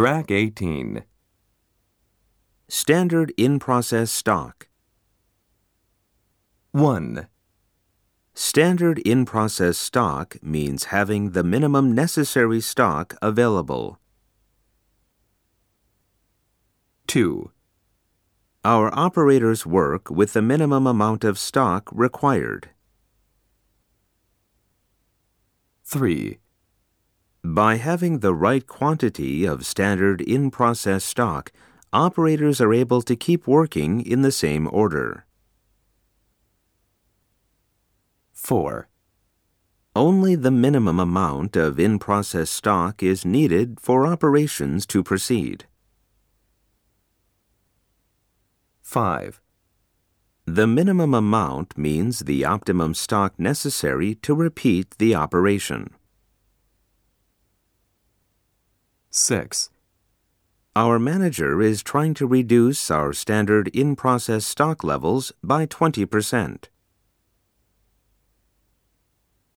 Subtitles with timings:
[0.00, 1.04] Track 18.
[2.68, 4.66] Standard in process stock.
[6.70, 7.28] 1.
[8.32, 13.98] Standard in process stock means having the minimum necessary stock available.
[17.06, 17.50] 2.
[18.64, 22.70] Our operators work with the minimum amount of stock required.
[25.84, 26.38] 3.
[27.42, 31.50] By having the right quantity of standard in process stock,
[31.92, 35.24] operators are able to keep working in the same order.
[38.34, 38.88] 4.
[39.96, 45.64] Only the minimum amount of in process stock is needed for operations to proceed.
[48.82, 49.40] 5.
[50.46, 55.94] The minimum amount means the optimum stock necessary to repeat the operation.
[59.20, 59.70] 6.
[60.74, 66.64] Our manager is trying to reduce our standard in process stock levels by 20%.